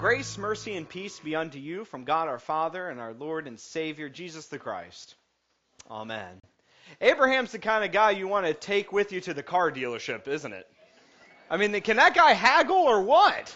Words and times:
Grace, 0.00 0.38
mercy, 0.38 0.76
and 0.76 0.88
peace 0.88 1.20
be 1.20 1.36
unto 1.36 1.58
you 1.58 1.84
from 1.84 2.04
God 2.04 2.26
our 2.26 2.38
Father 2.38 2.88
and 2.88 2.98
our 2.98 3.12
Lord 3.12 3.46
and 3.46 3.60
Savior, 3.60 4.08
Jesus 4.08 4.46
the 4.46 4.58
Christ. 4.58 5.14
Amen. 5.90 6.40
Abraham's 7.02 7.52
the 7.52 7.58
kind 7.58 7.84
of 7.84 7.92
guy 7.92 8.12
you 8.12 8.26
want 8.26 8.46
to 8.46 8.54
take 8.54 8.94
with 8.94 9.12
you 9.12 9.20
to 9.20 9.34
the 9.34 9.42
car 9.42 9.70
dealership, 9.70 10.26
isn't 10.26 10.54
it? 10.54 10.66
I 11.50 11.58
mean, 11.58 11.78
can 11.82 11.98
that 11.98 12.14
guy 12.14 12.32
haggle 12.32 12.78
or 12.78 13.02
what? 13.02 13.54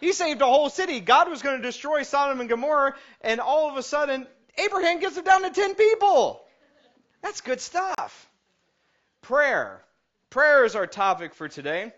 He 0.00 0.10
saved 0.10 0.42
a 0.42 0.46
whole 0.46 0.70
city. 0.70 0.98
God 0.98 1.30
was 1.30 1.42
going 1.42 1.58
to 1.58 1.62
destroy 1.62 2.02
Sodom 2.02 2.40
and 2.40 2.48
Gomorrah, 2.48 2.96
and 3.20 3.40
all 3.40 3.70
of 3.70 3.76
a 3.76 3.82
sudden, 3.84 4.26
Abraham 4.58 4.98
gets 4.98 5.16
it 5.16 5.24
down 5.24 5.42
to 5.42 5.50
10 5.50 5.76
people. 5.76 6.42
That's 7.22 7.42
good 7.42 7.60
stuff. 7.60 8.28
Prayer. 9.22 9.84
Prayer 10.30 10.64
is 10.64 10.74
our 10.74 10.88
topic 10.88 11.32
for 11.36 11.46
today. 11.46 11.92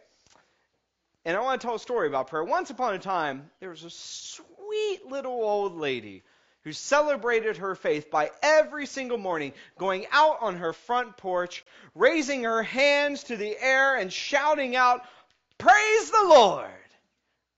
And 1.24 1.36
I 1.36 1.40
want 1.40 1.60
to 1.60 1.66
tell 1.66 1.76
a 1.76 1.80
story 1.80 2.08
about 2.08 2.28
prayer. 2.28 2.44
Once 2.44 2.70
upon 2.70 2.94
a 2.94 2.98
time, 2.98 3.50
there 3.60 3.70
was 3.70 3.84
a 3.84 3.90
sweet 3.90 5.06
little 5.06 5.32
old 5.32 5.76
lady 5.76 6.22
who 6.64 6.72
celebrated 6.72 7.56
her 7.56 7.74
faith 7.74 8.10
by 8.10 8.30
every 8.42 8.86
single 8.86 9.18
morning 9.18 9.52
going 9.78 10.06
out 10.10 10.38
on 10.40 10.56
her 10.56 10.72
front 10.72 11.16
porch, 11.16 11.64
raising 11.94 12.44
her 12.44 12.62
hands 12.62 13.24
to 13.24 13.36
the 13.36 13.56
air, 13.58 13.96
and 13.96 14.12
shouting 14.12 14.76
out, 14.76 15.02
Praise 15.56 16.10
the 16.10 16.24
Lord! 16.24 16.70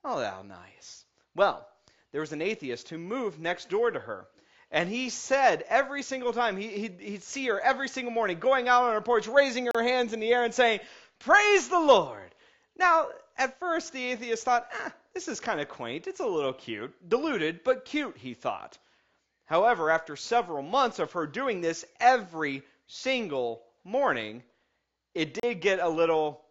Oh, 0.05 0.23
how 0.23 0.43
nice. 0.43 1.05
Well, 1.35 1.67
there 2.13 2.21
was 2.21 2.33
an 2.33 2.43
atheist 2.43 2.89
who 2.89 2.99
moved 2.99 3.41
next 3.41 3.69
door 3.69 3.91
to 3.91 4.01
her. 4.01 4.27
And 4.71 4.89
he 4.89 5.11
said 5.11 5.65
every 5.69 6.03
single 6.03 6.33
time, 6.33 6.57
he, 6.57 6.69
he'd, 6.69 7.01
he'd 7.01 7.23
see 7.23 7.47
her 7.49 7.61
every 7.61 7.89
single 7.89 8.13
morning 8.13 8.39
going 8.39 8.69
out 8.69 8.85
on 8.85 8.93
her 8.93 9.01
porch, 9.01 9.27
raising 9.27 9.69
her 9.75 9.83
hands 9.83 10.13
in 10.13 10.21
the 10.21 10.33
air 10.33 10.45
and 10.45 10.55
saying, 10.55 10.81
Praise 11.19 11.69
the 11.69 11.81
Lord! 11.81 12.35
Now, 12.79 13.09
at 13.41 13.59
first, 13.59 13.95
the 13.95 14.13
atheist 14.13 14.45
thought, 14.45 14.69
eh, 14.85 14.91
this 15.15 15.27
is 15.27 15.41
kind 15.41 15.61
of 15.61 15.69
quaint. 15.69 16.07
It's 16.07 16.21
a 16.21 16.27
little 16.27 16.53
cute. 16.53 16.95
Diluted, 17.09 17.65
but 17.65 17.87
cute, 17.87 18.19
he 18.19 18.35
thought. 18.35 18.77
However, 19.47 19.91
after 19.91 20.15
several 20.15 20.63
months 20.63 20.99
of 20.99 21.13
her 21.13 21.27
doing 21.27 21.63
this 21.63 21.87
every 21.99 22.63
single 22.87 23.63
morning, 23.83 24.43
it 25.15 25.35
did 25.41 25.63
get 25.63 25.81
a 25.81 25.89
little 25.89 26.45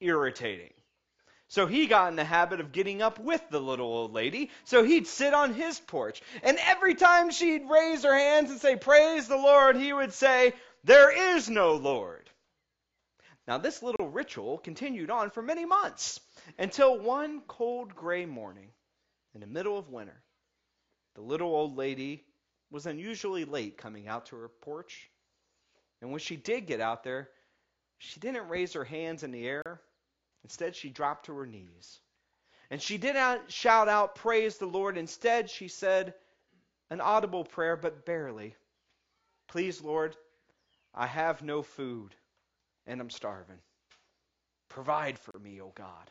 irritating. 0.00 0.72
So 1.48 1.66
he 1.66 1.88
got 1.88 2.10
in 2.10 2.16
the 2.16 2.24
habit 2.24 2.60
of 2.60 2.70
getting 2.70 3.02
up 3.02 3.18
with 3.18 3.42
the 3.50 3.58
little 3.60 3.88
old 3.88 4.12
lady. 4.12 4.50
So 4.62 4.84
he'd 4.84 5.08
sit 5.08 5.34
on 5.34 5.52
his 5.52 5.80
porch. 5.80 6.22
And 6.44 6.58
every 6.60 6.94
time 6.94 7.32
she'd 7.32 7.68
raise 7.68 8.04
her 8.04 8.16
hands 8.16 8.52
and 8.52 8.60
say, 8.60 8.76
Praise 8.76 9.26
the 9.26 9.36
Lord, 9.36 9.74
he 9.74 9.92
would 9.92 10.12
say, 10.12 10.54
There 10.84 11.34
is 11.34 11.50
no 11.50 11.74
Lord. 11.74 12.19
Now, 13.50 13.58
this 13.58 13.82
little 13.82 14.08
ritual 14.08 14.58
continued 14.58 15.10
on 15.10 15.28
for 15.30 15.42
many 15.42 15.64
months 15.64 16.20
until 16.56 16.96
one 16.96 17.40
cold 17.48 17.96
gray 17.96 18.24
morning 18.24 18.68
in 19.34 19.40
the 19.40 19.46
middle 19.48 19.76
of 19.76 19.88
winter, 19.88 20.22
the 21.16 21.22
little 21.22 21.52
old 21.52 21.76
lady 21.76 22.24
was 22.70 22.86
unusually 22.86 23.44
late 23.44 23.76
coming 23.76 24.06
out 24.06 24.26
to 24.26 24.36
her 24.36 24.48
porch. 24.48 25.10
And 26.00 26.12
when 26.12 26.20
she 26.20 26.36
did 26.36 26.68
get 26.68 26.80
out 26.80 27.02
there, 27.02 27.28
she 27.98 28.20
didn't 28.20 28.46
raise 28.46 28.72
her 28.74 28.84
hands 28.84 29.24
in 29.24 29.32
the 29.32 29.48
air. 29.48 29.80
Instead, 30.44 30.76
she 30.76 30.88
dropped 30.88 31.26
to 31.26 31.34
her 31.34 31.46
knees. 31.46 31.98
And 32.70 32.80
she 32.80 32.98
did 32.98 33.16
not 33.16 33.50
shout 33.50 33.88
out, 33.88 34.14
Praise 34.14 34.58
the 34.58 34.66
Lord. 34.66 34.96
Instead, 34.96 35.50
she 35.50 35.66
said 35.66 36.14
an 36.88 37.00
audible 37.00 37.42
prayer, 37.42 37.76
but 37.76 38.06
barely. 38.06 38.54
Please, 39.48 39.82
Lord, 39.82 40.16
I 40.94 41.08
have 41.08 41.42
no 41.42 41.62
food 41.62 42.14
and 42.86 43.00
I'm 43.00 43.10
starving. 43.10 43.58
Provide 44.68 45.18
for 45.18 45.38
me, 45.38 45.60
O 45.60 45.66
oh 45.66 45.72
God. 45.74 46.10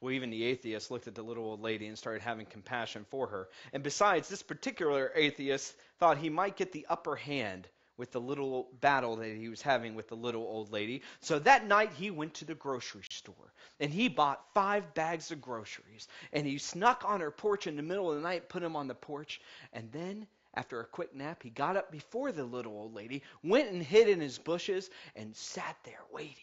Well, 0.00 0.12
even 0.12 0.30
the 0.30 0.44
atheist 0.44 0.90
looked 0.90 1.08
at 1.08 1.14
the 1.14 1.22
little 1.22 1.44
old 1.44 1.60
lady 1.60 1.86
and 1.86 1.98
started 1.98 2.22
having 2.22 2.46
compassion 2.46 3.04
for 3.10 3.26
her. 3.26 3.48
And 3.74 3.82
besides, 3.82 4.28
this 4.28 4.42
particular 4.42 5.12
atheist 5.14 5.76
thought 5.98 6.16
he 6.16 6.30
might 6.30 6.56
get 6.56 6.72
the 6.72 6.86
upper 6.88 7.16
hand 7.16 7.68
with 7.98 8.12
the 8.12 8.20
little 8.20 8.70
battle 8.80 9.16
that 9.16 9.36
he 9.36 9.50
was 9.50 9.60
having 9.60 9.94
with 9.94 10.08
the 10.08 10.16
little 10.16 10.42
old 10.42 10.72
lady. 10.72 11.02
So 11.20 11.38
that 11.40 11.66
night 11.66 11.92
he 11.92 12.10
went 12.10 12.32
to 12.34 12.46
the 12.46 12.54
grocery 12.54 13.04
store 13.10 13.52
and 13.78 13.92
he 13.92 14.08
bought 14.08 14.54
five 14.54 14.94
bags 14.94 15.30
of 15.30 15.42
groceries. 15.42 16.08
And 16.32 16.46
he 16.46 16.56
snuck 16.56 17.04
on 17.04 17.20
her 17.20 17.30
porch 17.30 17.66
in 17.66 17.76
the 17.76 17.82
middle 17.82 18.10
of 18.10 18.16
the 18.16 18.22
night, 18.22 18.48
put 18.48 18.62
them 18.62 18.74
on 18.74 18.88
the 18.88 18.94
porch, 18.94 19.42
and 19.74 19.92
then 19.92 20.26
after 20.54 20.80
a 20.80 20.86
quick 20.86 21.14
nap, 21.14 21.42
he 21.42 21.50
got 21.50 21.76
up 21.76 21.92
before 21.92 22.32
the 22.32 22.44
little 22.44 22.72
old 22.72 22.94
lady, 22.94 23.22
went 23.42 23.70
and 23.70 23.82
hid 23.82 24.08
in 24.08 24.20
his 24.20 24.38
bushes, 24.38 24.90
and 25.14 25.36
sat 25.36 25.76
there 25.84 26.02
waiting. 26.12 26.34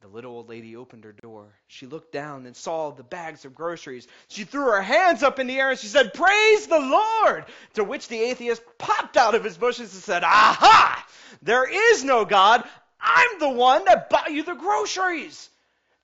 The 0.00 0.08
little 0.08 0.32
old 0.32 0.50
lady 0.50 0.76
opened 0.76 1.04
her 1.04 1.12
door. 1.14 1.58
She 1.66 1.86
looked 1.86 2.12
down 2.12 2.44
and 2.44 2.54
saw 2.54 2.90
the 2.90 3.02
bags 3.02 3.46
of 3.46 3.54
groceries. 3.54 4.06
She 4.28 4.44
threw 4.44 4.66
her 4.66 4.82
hands 4.82 5.22
up 5.22 5.38
in 5.38 5.46
the 5.46 5.58
air 5.58 5.70
and 5.70 5.78
she 5.78 5.86
said, 5.86 6.12
Praise 6.12 6.66
the 6.66 6.78
Lord! 6.78 7.46
To 7.74 7.84
which 7.84 8.08
the 8.08 8.20
atheist 8.20 8.62
popped 8.76 9.16
out 9.16 9.34
of 9.34 9.42
his 9.42 9.56
bushes 9.56 9.94
and 9.94 10.02
said, 10.02 10.22
Aha! 10.22 11.06
There 11.40 11.92
is 11.92 12.04
no 12.04 12.26
God. 12.26 12.62
I'm 13.00 13.38
the 13.38 13.48
one 13.48 13.86
that 13.86 14.10
bought 14.10 14.30
you 14.30 14.42
the 14.42 14.54
groceries. 14.54 15.48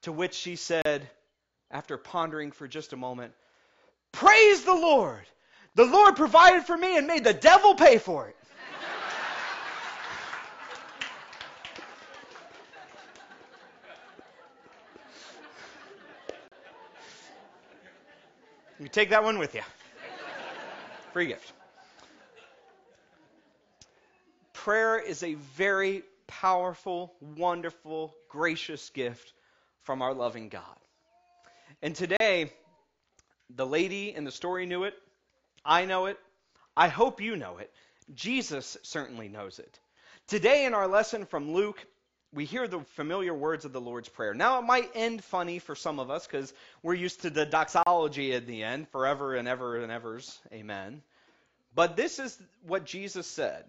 To 0.02 0.12
which 0.12 0.34
she 0.34 0.56
said, 0.56 1.10
after 1.70 1.98
pondering 1.98 2.52
for 2.52 2.66
just 2.66 2.94
a 2.94 2.96
moment, 2.96 3.34
Praise 4.12 4.64
the 4.64 4.74
Lord! 4.74 5.26
The 5.74 5.84
Lord 5.84 6.16
provided 6.16 6.64
for 6.64 6.76
me 6.76 6.96
and 6.96 7.06
made 7.06 7.24
the 7.24 7.34
devil 7.34 7.74
pay 7.74 7.98
for 7.98 8.28
it. 8.28 8.36
You 18.80 18.88
take 18.88 19.10
that 19.10 19.22
one 19.22 19.38
with 19.38 19.54
you. 19.54 19.60
Free 21.12 21.26
gift. 21.26 21.52
Prayer 24.54 24.98
is 24.98 25.22
a 25.22 25.34
very 25.34 26.02
powerful, 26.26 27.12
wonderful, 27.20 28.14
gracious 28.30 28.88
gift 28.90 29.34
from 29.82 30.00
our 30.00 30.14
loving 30.14 30.48
God. 30.48 30.64
And 31.82 31.94
today, 31.94 32.52
the 33.54 33.66
lady 33.66 34.14
in 34.14 34.24
the 34.24 34.30
story 34.30 34.64
knew 34.64 34.84
it. 34.84 34.94
I 35.64 35.84
know 35.84 36.06
it. 36.06 36.18
I 36.76 36.88
hope 36.88 37.20
you 37.20 37.36
know 37.36 37.58
it. 37.58 37.72
Jesus 38.14 38.76
certainly 38.82 39.28
knows 39.28 39.58
it. 39.58 39.78
Today, 40.26 40.64
in 40.64 40.74
our 40.74 40.86
lesson 40.86 41.26
from 41.26 41.52
Luke, 41.52 41.84
we 42.32 42.44
hear 42.44 42.68
the 42.68 42.80
familiar 42.80 43.34
words 43.34 43.64
of 43.64 43.72
the 43.72 43.80
Lord's 43.80 44.08
Prayer. 44.08 44.34
Now, 44.34 44.60
it 44.60 44.62
might 44.62 44.90
end 44.94 45.24
funny 45.24 45.58
for 45.58 45.74
some 45.74 45.98
of 45.98 46.10
us 46.10 46.26
because 46.26 46.52
we're 46.82 46.94
used 46.94 47.22
to 47.22 47.30
the 47.30 47.44
doxology 47.44 48.34
at 48.34 48.46
the 48.46 48.62
end, 48.62 48.88
forever 48.88 49.34
and 49.34 49.48
ever 49.48 49.76
and 49.76 49.90
evers. 49.90 50.38
Amen. 50.52 51.02
But 51.74 51.96
this 51.96 52.18
is 52.18 52.40
what 52.66 52.84
Jesus 52.84 53.26
said, 53.26 53.64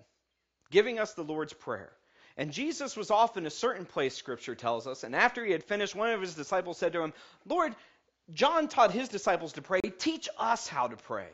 giving 0.69 0.99
us 0.99 1.13
the 1.13 1.23
Lord's 1.23 1.53
Prayer. 1.53 1.91
And 2.37 2.51
Jesus 2.51 2.95
was 2.95 3.11
off 3.11 3.37
in 3.37 3.45
a 3.45 3.51
certain 3.51 3.85
place, 3.85 4.15
Scripture 4.15 4.55
tells 4.55 4.87
us. 4.87 5.03
And 5.03 5.15
after 5.15 5.43
he 5.43 5.51
had 5.51 5.63
finished, 5.63 5.95
one 5.95 6.11
of 6.11 6.21
his 6.21 6.35
disciples 6.35 6.77
said 6.77 6.93
to 6.93 7.01
him, 7.01 7.13
Lord, 7.45 7.75
John 8.33 8.67
taught 8.67 8.91
his 8.91 9.09
disciples 9.09 9.53
to 9.53 9.61
pray. 9.61 9.81
Teach 9.81 10.29
us 10.37 10.67
how 10.67 10.87
to 10.87 10.95
pray. 10.95 11.29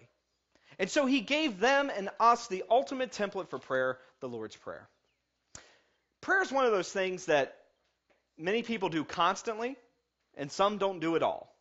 And 0.79 0.89
so 0.89 1.05
he 1.05 1.21
gave 1.21 1.59
them 1.59 1.91
and 1.95 2.09
us 2.19 2.47
the 2.47 2.63
ultimate 2.69 3.11
template 3.11 3.49
for 3.49 3.59
prayer, 3.59 3.97
the 4.19 4.29
Lord's 4.29 4.55
Prayer. 4.55 4.87
Prayer 6.21 6.41
is 6.41 6.51
one 6.51 6.65
of 6.65 6.71
those 6.71 6.91
things 6.91 7.25
that 7.25 7.55
many 8.37 8.61
people 8.63 8.89
do 8.89 9.03
constantly, 9.03 9.75
and 10.35 10.51
some 10.51 10.77
don't 10.77 10.99
do 10.99 11.15
at 11.15 11.23
all. 11.23 11.55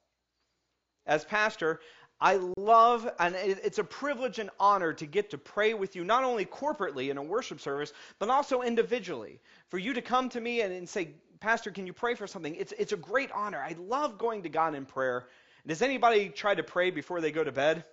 As 1.06 1.24
pastor, 1.24 1.80
I 2.20 2.40
love, 2.56 3.08
and 3.18 3.34
it's 3.36 3.78
a 3.78 3.84
privilege 3.84 4.38
and 4.38 4.50
honor 4.58 4.92
to 4.94 5.06
get 5.06 5.30
to 5.30 5.38
pray 5.38 5.74
with 5.74 5.96
you, 5.96 6.04
not 6.04 6.24
only 6.24 6.44
corporately 6.44 7.10
in 7.10 7.18
a 7.18 7.22
worship 7.22 7.60
service, 7.60 7.92
but 8.18 8.30
also 8.30 8.62
individually. 8.62 9.38
For 9.68 9.78
you 9.78 9.94
to 9.94 10.02
come 10.02 10.30
to 10.30 10.40
me 10.40 10.62
and, 10.62 10.72
and 10.72 10.88
say, 10.88 11.10
Pastor, 11.40 11.70
can 11.70 11.86
you 11.86 11.92
pray 11.92 12.14
for 12.14 12.26
something? 12.26 12.54
It's, 12.54 12.72
it's 12.78 12.92
a 12.92 12.96
great 12.96 13.30
honor. 13.32 13.58
I 13.58 13.76
love 13.78 14.18
going 14.18 14.44
to 14.44 14.48
God 14.48 14.74
in 14.74 14.86
prayer. 14.86 15.26
Does 15.66 15.82
anybody 15.82 16.30
try 16.30 16.54
to 16.54 16.62
pray 16.62 16.90
before 16.90 17.20
they 17.20 17.32
go 17.32 17.44
to 17.44 17.52
bed? 17.52 17.84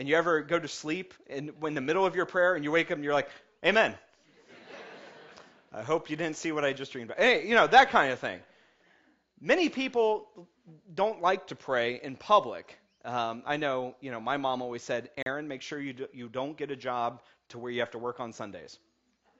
And 0.00 0.08
you 0.08 0.16
ever 0.16 0.40
go 0.40 0.58
to 0.58 0.66
sleep 0.66 1.12
in, 1.26 1.52
in 1.62 1.74
the 1.74 1.80
middle 1.82 2.06
of 2.06 2.16
your 2.16 2.24
prayer 2.24 2.54
and 2.54 2.64
you 2.64 2.70
wake 2.70 2.90
up 2.90 2.96
and 2.96 3.04
you're 3.04 3.12
like, 3.12 3.28
Amen. 3.62 3.94
I 5.74 5.82
hope 5.82 6.08
you 6.08 6.16
didn't 6.16 6.38
see 6.38 6.52
what 6.52 6.64
I 6.64 6.72
just 6.72 6.92
dreamed 6.92 7.10
about. 7.10 7.22
Hey, 7.22 7.46
you 7.46 7.54
know, 7.54 7.66
that 7.66 7.90
kind 7.90 8.10
of 8.10 8.18
thing. 8.18 8.40
Many 9.42 9.68
people 9.68 10.26
don't 10.94 11.20
like 11.20 11.48
to 11.48 11.54
pray 11.54 12.00
in 12.02 12.16
public. 12.16 12.78
Um, 13.04 13.42
I 13.44 13.58
know, 13.58 13.94
you 14.00 14.10
know, 14.10 14.20
my 14.20 14.38
mom 14.38 14.62
always 14.62 14.82
said, 14.82 15.10
Aaron, 15.26 15.46
make 15.46 15.60
sure 15.60 15.78
you, 15.78 15.92
do, 15.92 16.06
you 16.14 16.30
don't 16.30 16.56
get 16.56 16.70
a 16.70 16.76
job 16.76 17.20
to 17.50 17.58
where 17.58 17.70
you 17.70 17.80
have 17.80 17.90
to 17.90 17.98
work 17.98 18.20
on 18.20 18.32
Sundays. 18.32 18.78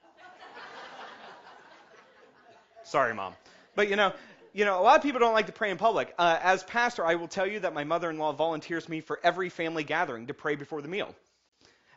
Sorry, 2.84 3.14
mom. 3.14 3.32
But, 3.74 3.88
you 3.88 3.96
know, 3.96 4.12
you 4.52 4.64
know, 4.64 4.80
a 4.80 4.82
lot 4.82 4.96
of 4.96 5.02
people 5.02 5.20
don't 5.20 5.32
like 5.32 5.46
to 5.46 5.52
pray 5.52 5.70
in 5.70 5.76
public. 5.76 6.14
Uh, 6.18 6.38
as 6.42 6.62
pastor, 6.64 7.04
I 7.04 7.14
will 7.14 7.28
tell 7.28 7.46
you 7.46 7.60
that 7.60 7.74
my 7.74 7.84
mother-in-law 7.84 8.32
volunteers 8.32 8.88
me 8.88 9.00
for 9.00 9.20
every 9.22 9.48
family 9.48 9.84
gathering 9.84 10.26
to 10.26 10.34
pray 10.34 10.56
before 10.56 10.82
the 10.82 10.88
meal. 10.88 11.14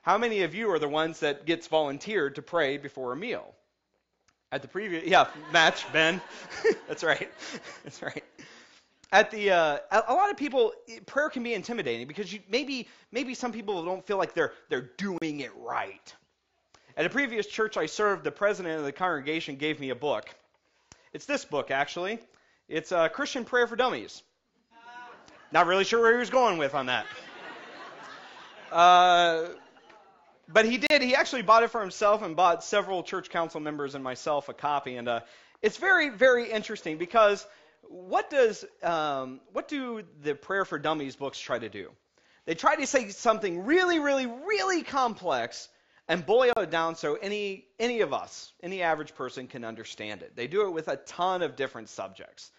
How 0.03 0.17
many 0.17 0.43
of 0.43 0.53
you 0.53 0.69
are 0.71 0.79
the 0.79 0.89
ones 0.89 1.21
that 1.21 1.45
gets 1.45 1.67
volunteered 1.67 2.35
to 2.35 2.41
pray 2.41 2.77
before 2.77 3.13
a 3.13 3.15
meal? 3.15 3.53
At 4.51 4.61
the 4.61 4.67
previous, 4.67 5.05
yeah, 5.05 5.27
match 5.51 5.91
Ben. 5.91 6.21
That's 6.87 7.03
right. 7.03 7.31
That's 7.83 8.01
right. 8.03 8.23
at 9.11 9.31
the 9.31 9.51
uh, 9.51 9.77
a 10.07 10.13
lot 10.13 10.29
of 10.29 10.37
people 10.37 10.73
prayer 11.05 11.29
can 11.29 11.41
be 11.41 11.53
intimidating 11.53 12.07
because 12.07 12.31
you, 12.31 12.39
maybe 12.49 12.87
maybe 13.11 13.33
some 13.33 13.51
people 13.51 13.83
don't 13.83 14.05
feel 14.05 14.17
like 14.17 14.33
they're 14.33 14.53
they're 14.69 14.91
doing 14.97 15.39
it 15.39 15.51
right. 15.57 16.13
At 16.95 17.05
a 17.05 17.09
previous 17.09 17.47
church 17.47 17.77
I 17.77 17.87
served, 17.87 18.23
the 18.23 18.31
president 18.31 18.77
of 18.77 18.85
the 18.85 18.91
congregation 18.91 19.55
gave 19.55 19.79
me 19.79 19.89
a 19.89 19.95
book. 19.95 20.29
It's 21.13 21.25
this 21.25 21.45
book 21.45 21.71
actually. 21.71 22.19
It's 22.69 22.91
uh, 22.91 23.09
Christian 23.09 23.45
Prayer 23.45 23.67
for 23.67 23.75
Dummies. 23.75 24.23
Not 25.51 25.67
really 25.67 25.83
sure 25.83 26.01
where 26.01 26.13
he 26.13 26.19
was 26.19 26.29
going 26.29 26.57
with 26.57 26.73
on 26.75 26.87
that. 26.87 27.05
Uh, 28.71 29.49
but 30.47 30.65
he 30.65 30.79
did. 30.79 31.03
He 31.03 31.13
actually 31.13 31.43
bought 31.43 31.61
it 31.61 31.69
for 31.69 31.79
himself 31.79 32.23
and 32.23 32.35
bought 32.35 32.63
several 32.63 33.03
church 33.03 33.29
council 33.29 33.59
members 33.59 33.93
and 33.93 34.03
myself 34.03 34.49
a 34.49 34.53
copy. 34.53 34.95
And 34.95 35.07
uh, 35.07 35.19
it's 35.61 35.77
very, 35.77 36.09
very 36.09 36.49
interesting 36.49 36.97
because 36.97 37.45
what 37.83 38.31
does 38.31 38.65
um, 38.81 39.41
what 39.51 39.67
do 39.67 40.01
the 40.23 40.33
Prayer 40.33 40.65
for 40.65 40.79
Dummies 40.79 41.15
books 41.15 41.39
try 41.39 41.59
to 41.59 41.69
do? 41.69 41.91
They 42.45 42.55
try 42.55 42.75
to 42.75 42.87
say 42.87 43.09
something 43.09 43.63
really, 43.63 43.99
really, 43.99 44.25
really 44.25 44.81
complex 44.81 45.69
and 46.07 46.25
boil 46.25 46.53
it 46.57 46.69
down 46.69 46.95
so 46.95 47.15
any 47.15 47.65
any 47.79 48.01
of 48.01 48.13
us, 48.13 48.51
any 48.61 48.81
average 48.81 49.15
person, 49.15 49.47
can 49.47 49.63
understand 49.63 50.21
it. 50.21 50.35
They 50.35 50.47
do 50.47 50.67
it 50.67 50.71
with 50.71 50.87
a 50.87 50.97
ton 50.97 51.41
of 51.41 51.55
different 51.55 51.89
subjects. 51.89 52.51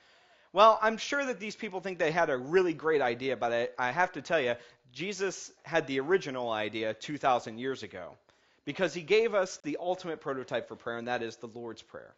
Well, 0.52 0.78
I'm 0.80 0.98
sure 0.98 1.24
that 1.24 1.40
these 1.40 1.56
people 1.56 1.80
think 1.80 1.98
they 1.98 2.12
had 2.12 2.30
a 2.30 2.36
really 2.36 2.74
great 2.74 3.00
idea, 3.00 3.36
but 3.36 3.52
I, 3.52 3.68
I 3.76 3.90
have 3.90 4.12
to 4.12 4.22
tell 4.22 4.40
you, 4.40 4.54
Jesus 4.92 5.50
had 5.64 5.88
the 5.88 5.98
original 5.98 6.50
idea 6.50 6.94
2,000 6.94 7.58
years 7.58 7.82
ago 7.82 8.16
because 8.64 8.94
he 8.94 9.02
gave 9.02 9.34
us 9.34 9.56
the 9.58 9.78
ultimate 9.80 10.20
prototype 10.20 10.68
for 10.68 10.76
prayer, 10.76 10.98
and 10.98 11.08
that 11.08 11.22
is 11.24 11.36
the 11.36 11.48
Lord's 11.48 11.82
Prayer. 11.82 12.14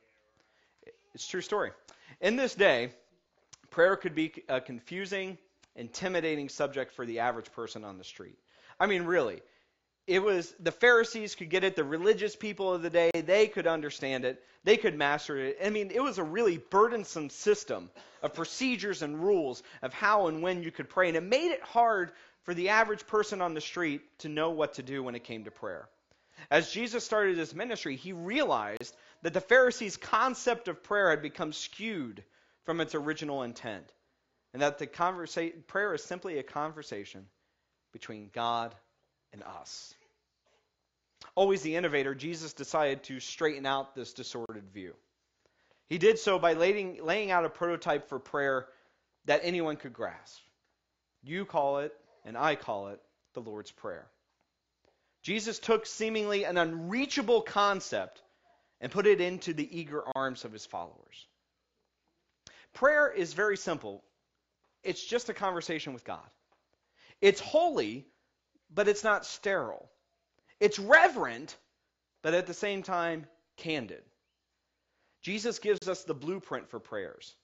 It's 1.14 1.26
true 1.26 1.40
story. 1.40 1.70
In 2.20 2.36
this 2.36 2.54
day, 2.54 2.90
prayer 3.70 3.96
could 3.96 4.14
be 4.14 4.34
a 4.50 4.60
confusing, 4.60 5.38
intimidating 5.74 6.50
subject 6.50 6.92
for 6.92 7.06
the 7.06 7.20
average 7.20 7.50
person 7.52 7.84
on 7.84 7.96
the 7.96 8.04
street. 8.04 8.38
I 8.78 8.86
mean, 8.86 9.04
really. 9.04 9.40
It 10.06 10.22
was 10.22 10.54
the 10.60 10.70
Pharisees 10.70 11.34
could 11.34 11.50
get 11.50 11.64
it, 11.64 11.74
the 11.74 11.82
religious 11.82 12.36
people 12.36 12.72
of 12.72 12.82
the 12.82 12.90
day, 12.90 13.10
they 13.12 13.48
could 13.48 13.66
understand 13.66 14.24
it, 14.24 14.44
they 14.62 14.76
could 14.76 14.96
master 14.96 15.36
it. 15.36 15.58
I 15.64 15.70
mean, 15.70 15.90
it 15.90 16.00
was 16.00 16.18
a 16.18 16.24
really 16.24 16.58
burdensome 16.58 17.28
system 17.28 17.90
of 18.22 18.32
procedures 18.32 19.02
and 19.02 19.20
rules 19.20 19.64
of 19.82 19.92
how 19.92 20.28
and 20.28 20.42
when 20.42 20.62
you 20.62 20.70
could 20.70 20.88
pray, 20.88 21.08
and 21.08 21.16
it 21.16 21.24
made 21.24 21.50
it 21.50 21.62
hard 21.62 22.12
for 22.44 22.54
the 22.54 22.68
average 22.68 23.04
person 23.08 23.42
on 23.42 23.54
the 23.54 23.60
street 23.60 24.02
to 24.20 24.28
know 24.28 24.50
what 24.50 24.74
to 24.74 24.82
do 24.84 25.02
when 25.02 25.16
it 25.16 25.24
came 25.24 25.42
to 25.44 25.50
prayer. 25.50 25.88
As 26.52 26.70
Jesus 26.70 27.04
started 27.04 27.36
his 27.36 27.54
ministry, 27.54 27.96
he 27.96 28.12
realized 28.12 28.94
that 29.22 29.34
the 29.34 29.40
Pharisees' 29.40 29.96
concept 29.96 30.68
of 30.68 30.84
prayer 30.84 31.10
had 31.10 31.22
become 31.22 31.52
skewed 31.52 32.22
from 32.64 32.80
its 32.80 32.94
original 32.94 33.42
intent, 33.42 33.92
and 34.52 34.62
that 34.62 34.78
the 34.78 34.86
conversa- 34.86 35.66
prayer 35.66 35.94
is 35.94 36.04
simply 36.04 36.38
a 36.38 36.44
conversation 36.44 37.26
between 37.92 38.30
God 38.32 38.72
and 39.32 39.42
us. 39.42 39.94
Always 41.34 41.62
the 41.62 41.76
innovator, 41.76 42.14
Jesus 42.14 42.52
decided 42.52 43.02
to 43.04 43.20
straighten 43.20 43.66
out 43.66 43.94
this 43.94 44.12
disordered 44.12 44.70
view. 44.72 44.94
He 45.88 45.98
did 45.98 46.18
so 46.18 46.38
by 46.38 46.54
laying, 46.54 47.04
laying 47.04 47.30
out 47.30 47.44
a 47.44 47.50
prototype 47.50 48.08
for 48.08 48.18
prayer 48.18 48.66
that 49.26 49.40
anyone 49.44 49.76
could 49.76 49.92
grasp. 49.92 50.40
You 51.22 51.44
call 51.44 51.78
it, 51.78 51.92
and 52.24 52.36
I 52.36 52.54
call 52.56 52.88
it, 52.88 53.00
the 53.34 53.40
Lord's 53.40 53.70
Prayer. 53.70 54.06
Jesus 55.22 55.58
took 55.58 55.86
seemingly 55.86 56.44
an 56.44 56.56
unreachable 56.56 57.42
concept 57.42 58.22
and 58.80 58.92
put 58.92 59.06
it 59.06 59.20
into 59.20 59.52
the 59.52 59.78
eager 59.78 60.02
arms 60.14 60.44
of 60.44 60.52
his 60.52 60.64
followers. 60.64 61.26
Prayer 62.74 63.10
is 63.10 63.32
very 63.32 63.56
simple. 63.56 64.04
It's 64.82 65.04
just 65.04 65.28
a 65.28 65.34
conversation 65.34 65.94
with 65.94 66.04
God. 66.04 66.28
It's 67.20 67.40
holy, 67.40 68.06
but 68.72 68.88
it's 68.88 69.04
not 69.04 69.26
sterile. 69.26 69.88
It's 70.60 70.78
reverent, 70.78 71.56
but 72.22 72.34
at 72.34 72.46
the 72.46 72.54
same 72.54 72.82
time, 72.82 73.26
candid. 73.56 74.02
Jesus 75.22 75.58
gives 75.58 75.88
us 75.88 76.04
the 76.04 76.14
blueprint 76.14 76.68
for 76.68 76.78
prayers. 76.78 77.34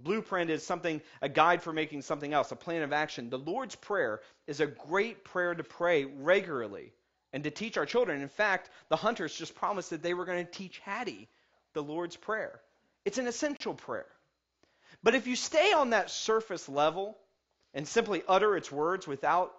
Blueprint 0.00 0.50
is 0.50 0.62
something, 0.62 1.00
a 1.22 1.28
guide 1.28 1.62
for 1.62 1.72
making 1.72 2.02
something 2.02 2.32
else, 2.32 2.52
a 2.52 2.56
plan 2.56 2.82
of 2.82 2.92
action. 2.92 3.30
The 3.30 3.38
Lord's 3.38 3.76
Prayer 3.76 4.20
is 4.46 4.60
a 4.60 4.66
great 4.66 5.24
prayer 5.24 5.54
to 5.54 5.64
pray 5.64 6.04
regularly 6.04 6.92
and 7.32 7.44
to 7.44 7.50
teach 7.50 7.76
our 7.76 7.86
children. 7.86 8.20
In 8.20 8.28
fact, 8.28 8.70
the 8.88 8.96
hunters 8.96 9.34
just 9.34 9.54
promised 9.54 9.90
that 9.90 10.02
they 10.02 10.14
were 10.14 10.24
going 10.24 10.44
to 10.44 10.50
teach 10.50 10.78
Hattie 10.80 11.28
the 11.72 11.82
Lord's 11.82 12.16
Prayer. 12.16 12.60
It's 13.04 13.18
an 13.18 13.26
essential 13.26 13.74
prayer. 13.74 14.06
But 15.02 15.14
if 15.14 15.26
you 15.26 15.36
stay 15.36 15.72
on 15.72 15.90
that 15.90 16.10
surface 16.10 16.68
level 16.68 17.16
and 17.72 17.86
simply 17.86 18.22
utter 18.28 18.56
its 18.56 18.72
words 18.72 19.06
without 19.06 19.54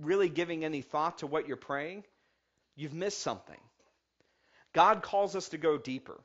really 0.00 0.28
giving 0.28 0.64
any 0.64 0.82
thought 0.82 1.18
to 1.18 1.26
what 1.26 1.46
you're 1.46 1.56
praying, 1.56 2.04
you've 2.76 2.94
missed 2.94 3.20
something. 3.20 3.60
God 4.72 5.02
calls 5.02 5.36
us 5.36 5.50
to 5.50 5.58
go 5.58 5.78
deeper. 5.78 6.20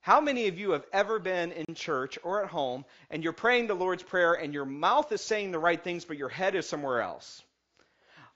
How 0.00 0.20
many 0.20 0.48
of 0.48 0.58
you 0.58 0.70
have 0.70 0.86
ever 0.92 1.18
been 1.18 1.52
in 1.52 1.74
church 1.74 2.18
or 2.22 2.42
at 2.42 2.50
home 2.50 2.84
and 3.10 3.22
you're 3.22 3.32
praying 3.32 3.66
the 3.66 3.74
Lord's 3.74 4.02
Prayer 4.02 4.32
and 4.32 4.54
your 4.54 4.64
mouth 4.64 5.12
is 5.12 5.20
saying 5.20 5.50
the 5.50 5.58
right 5.58 5.82
things, 5.82 6.04
but 6.04 6.16
your 6.16 6.28
head 6.28 6.54
is 6.54 6.68
somewhere 6.68 7.02
else? 7.02 7.42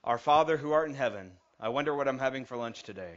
Our 0.04 0.18
Father 0.18 0.56
who 0.56 0.72
art 0.72 0.88
in 0.88 0.94
heaven, 0.94 1.32
I 1.60 1.68
wonder 1.70 1.94
what 1.94 2.08
I'm 2.08 2.18
having 2.18 2.44
for 2.44 2.56
lunch 2.56 2.82
today. 2.82 3.14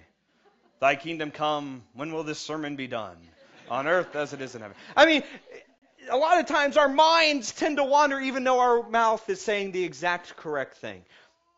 Thy 0.80 0.96
kingdom 0.96 1.32
come, 1.32 1.84
when 1.94 2.12
will 2.12 2.24
this 2.24 2.40
sermon 2.40 2.76
be 2.76 2.88
done? 2.88 3.18
On 3.70 3.88
earth 3.88 4.16
as 4.16 4.34
it 4.34 4.42
is 4.42 4.54
in 4.54 4.62
heaven. 4.62 4.78
I 4.96 5.06
mean, 5.08 5.24
a 6.10 6.18
lot 6.18 6.40
of 6.40 6.46
times 6.46 6.78
our 6.78 6.90
minds 6.90 7.52
tend 7.52 7.78
to 7.78 7.84
wander 7.84 8.20
even 8.20 8.44
though 8.44 8.60
our 8.60 8.88
mouth 8.90 9.30
is 9.30 9.42
saying 9.42 9.72
the 9.72 9.84
exact 9.84 10.36
correct 10.36 10.78
thing. 10.78 11.04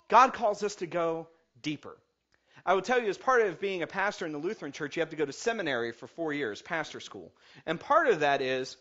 God 0.08 0.34
calls 0.34 0.64
us 0.64 0.76
to 0.76 0.88
go 0.88 1.28
deeper. 1.62 1.98
I 2.66 2.74
will 2.74 2.82
tell 2.82 3.02
you, 3.02 3.08
as 3.08 3.18
part 3.18 3.42
of 3.42 3.62
being 3.62 3.82
a 3.82 3.88
pastor 3.88 4.26
in 4.26 4.34
the 4.34 4.38
Lutheran 4.38 4.74
church, 4.74 4.98
you 4.98 5.02
have 5.02 5.12
to 5.12 5.16
go 5.16 5.26
to 5.26 5.32
seminary 5.32 5.94
for 5.94 6.08
four 6.08 6.34
years, 6.34 6.62
pastor 6.62 7.00
school. 7.00 7.32
And 7.66 7.80
part 7.80 8.08
of 8.08 8.20
that 8.20 8.42
is 8.42 8.76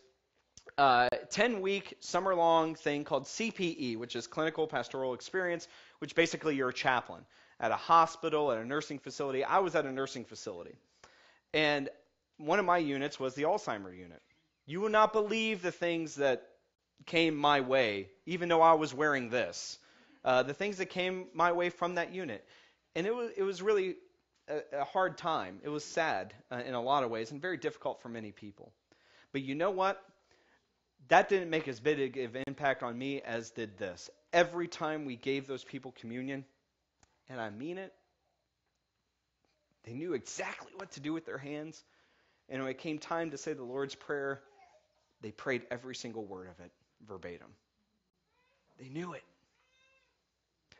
a 0.77 1.09
10 1.29 1.61
week, 1.61 1.95
summer 2.01 2.35
long 2.35 2.75
thing 2.75 3.05
called 3.05 3.25
CPE, 3.25 3.97
which 3.97 4.15
is 4.15 4.27
Clinical 4.27 4.67
Pastoral 4.67 5.13
Experience, 5.13 5.67
which 5.99 6.15
basically 6.15 6.55
you're 6.55 6.69
a 6.69 6.73
chaplain 6.73 7.25
at 7.59 7.71
a 7.71 7.75
hospital, 7.75 8.51
at 8.51 8.57
a 8.57 8.65
nursing 8.65 8.99
facility. 8.99 9.43
I 9.43 9.59
was 9.59 9.75
at 9.75 9.85
a 9.85 9.91
nursing 9.91 10.25
facility. 10.25 10.75
And 11.53 11.89
one 12.37 12.59
of 12.59 12.65
my 12.65 12.77
units 12.77 13.19
was 13.19 13.35
the 13.35 13.43
Alzheimer 13.43 13.97
unit. 13.97 14.21
You 14.67 14.81
will 14.81 14.89
not 14.89 15.13
believe 15.13 15.61
the 15.61 15.71
things 15.71 16.15
that 16.15 16.45
came 17.05 17.35
my 17.35 17.61
way, 17.61 18.09
even 18.25 18.49
though 18.49 18.61
I 18.61 18.73
was 18.73 18.93
wearing 18.93 19.29
this. 19.29 19.79
Uh, 20.25 20.43
the 20.43 20.53
things 20.53 20.77
that 20.77 20.87
came 20.87 21.27
my 21.33 21.53
way 21.53 21.69
from 21.69 21.95
that 21.95 22.13
unit. 22.13 22.45
And 22.93 23.07
it 23.07 23.15
was, 23.15 23.31
it 23.37 23.43
was 23.43 23.61
really 23.61 23.95
a, 24.49 24.79
a 24.79 24.83
hard 24.83 25.17
time. 25.17 25.59
It 25.63 25.69
was 25.69 25.85
sad 25.85 26.33
uh, 26.51 26.61
in 26.65 26.73
a 26.73 26.81
lot 26.81 27.03
of 27.03 27.09
ways 27.09 27.31
and 27.31 27.41
very 27.41 27.55
difficult 27.55 28.01
for 28.01 28.09
many 28.09 28.33
people. 28.33 28.73
But 29.31 29.41
you 29.41 29.55
know 29.55 29.71
what? 29.71 30.03
That 31.07 31.29
didn't 31.29 31.49
make 31.49 31.69
as 31.69 31.79
big 31.79 32.17
of 32.17 32.35
an 32.35 32.43
impact 32.47 32.83
on 32.83 32.97
me 32.97 33.21
as 33.21 33.51
did 33.51 33.77
this. 33.77 34.09
Every 34.33 34.67
time 34.67 35.05
we 35.05 35.15
gave 35.15 35.47
those 35.47 35.63
people 35.63 35.93
communion, 36.01 36.43
and 37.29 37.39
I 37.39 37.49
mean 37.49 37.77
it, 37.77 37.93
they 39.85 39.93
knew 39.93 40.13
exactly 40.13 40.73
what 40.75 40.91
to 40.91 40.99
do 40.99 41.13
with 41.13 41.25
their 41.25 41.37
hands. 41.37 41.81
And 42.49 42.61
when 42.61 42.71
it 42.71 42.79
came 42.79 42.99
time 42.99 43.31
to 43.31 43.37
say 43.37 43.53
the 43.53 43.63
Lord's 43.63 43.95
Prayer, 43.95 44.41
they 45.21 45.31
prayed 45.31 45.63
every 45.71 45.95
single 45.95 46.23
word 46.23 46.47
of 46.47 46.63
it 46.63 46.71
verbatim. 47.07 47.47
They 48.79 48.89
knew 48.89 49.13
it. 49.13 49.23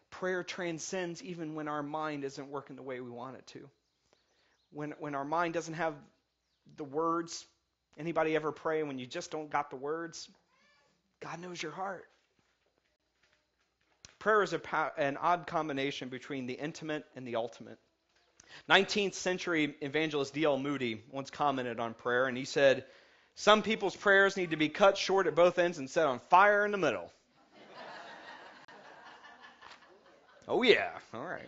Prayer 0.09 0.43
transcends 0.43 1.23
even 1.23 1.55
when 1.55 1.67
our 1.67 1.83
mind 1.83 2.23
isn't 2.23 2.49
working 2.49 2.75
the 2.75 2.81
way 2.81 2.99
we 3.01 3.09
want 3.09 3.37
it 3.37 3.47
to. 3.47 3.69
When, 4.71 4.93
when 4.99 5.15
our 5.15 5.25
mind 5.25 5.53
doesn't 5.53 5.75
have 5.75 5.93
the 6.75 6.83
words, 6.83 7.45
anybody 7.97 8.35
ever 8.35 8.51
pray 8.51 8.83
when 8.83 8.99
you 8.99 9.05
just 9.05 9.31
don't 9.31 9.49
got 9.49 9.69
the 9.69 9.75
words? 9.75 10.29
God 11.19 11.39
knows 11.39 11.61
your 11.61 11.71
heart. 11.71 12.07
Prayer 14.19 14.41
is 14.43 14.53
a, 14.53 14.91
an 14.97 15.17
odd 15.17 15.47
combination 15.47 16.09
between 16.09 16.47
the 16.47 16.53
intimate 16.53 17.05
and 17.15 17.27
the 17.27 17.35
ultimate. 17.35 17.77
19th 18.69 19.13
century 19.13 19.75
evangelist 19.81 20.33
D.L. 20.33 20.57
Moody 20.57 21.03
once 21.11 21.29
commented 21.29 21.79
on 21.79 21.93
prayer, 21.93 22.25
and 22.25 22.37
he 22.37 22.45
said, 22.45 22.85
some 23.39 23.61
people's 23.61 23.95
prayers 23.95 24.35
need 24.35 24.49
to 24.49 24.57
be 24.57 24.67
cut 24.67 24.97
short 24.97 25.27
at 25.27 25.35
both 25.35 25.59
ends 25.59 25.77
and 25.77 25.87
set 25.87 26.07
on 26.07 26.17
fire 26.17 26.65
in 26.65 26.71
the 26.71 26.77
middle. 26.77 27.11
oh, 30.47 30.63
yeah. 30.63 30.89
All 31.13 31.23
right. 31.23 31.47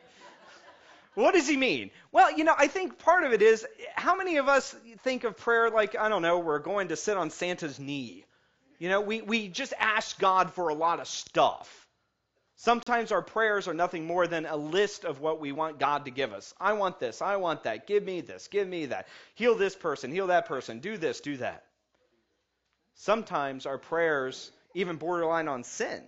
What 1.16 1.34
does 1.34 1.48
he 1.48 1.58
mean? 1.58 1.90
Well, 2.12 2.32
you 2.38 2.44
know, 2.44 2.54
I 2.56 2.68
think 2.68 3.00
part 3.00 3.24
of 3.24 3.34
it 3.34 3.42
is 3.42 3.66
how 3.96 4.16
many 4.16 4.38
of 4.38 4.48
us 4.48 4.76
think 5.04 5.24
of 5.24 5.36
prayer 5.36 5.72
like, 5.72 5.98
I 5.98 6.10
don't 6.10 6.22
know, 6.22 6.38
we're 6.38 6.60
going 6.60 6.90
to 6.90 6.96
sit 6.96 7.18
on 7.18 7.32
Santa's 7.32 7.80
knee? 7.80 8.24
You 8.78 8.90
know, 8.90 9.02
we, 9.02 9.24
we 9.24 9.48
just 9.48 9.74
ask 9.80 10.20
God 10.20 10.54
for 10.54 10.70
a 10.70 10.76
lot 10.76 11.00
of 11.00 11.08
stuff. 11.08 11.88
Sometimes 12.56 13.12
our 13.12 13.24
prayers 13.24 13.68
are 13.68 13.74
nothing 13.74 14.06
more 14.06 14.28
than 14.28 14.46
a 14.46 14.56
list 14.56 15.06
of 15.06 15.22
what 15.22 15.40
we 15.40 15.54
want 15.54 15.80
God 15.80 16.06
to 16.06 16.12
give 16.12 16.34
us. 16.34 16.54
I 16.62 16.74
want 16.74 17.00
this. 17.00 17.20
I 17.20 17.38
want 17.38 17.64
that. 17.64 17.88
Give 17.88 18.04
me 18.04 18.22
this. 18.22 18.48
Give 18.48 18.68
me 18.68 18.86
that. 18.86 19.08
Heal 19.34 19.56
this 19.56 19.76
person. 19.76 20.12
Heal 20.12 20.28
that 20.28 20.46
person. 20.46 20.82
Do 20.82 20.96
this. 20.96 21.20
Do 21.20 21.38
that. 21.38 21.64
Sometimes 23.02 23.66
our 23.66 23.78
prayers 23.78 24.52
even 24.74 24.98
borderline 24.98 25.48
on 25.48 25.64
sin. 25.64 26.04